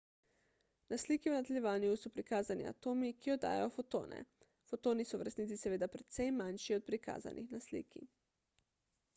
na 0.91 0.97
sliki 1.01 1.29
v 1.29 1.33
nadaljevanju 1.33 1.91
so 2.03 2.11
prikazani 2.15 2.65
atomi 2.71 3.11
ki 3.25 3.33
oddajajo 3.35 3.67
fotone 3.75 4.23
fotoni 4.71 5.05
so 5.11 5.21
v 5.21 5.29
resnici 5.29 5.59
seveda 5.65 5.91
precej 5.97 6.33
manjši 6.41 6.77
od 6.79 6.89
prikazanih 6.91 7.55
na 7.59 7.61
sliki 7.69 8.03